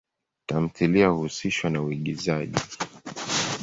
Tamthilia 0.45 1.07
huhusishwa 1.09 1.69
na 1.69 1.81
uigizaji. 1.83 2.59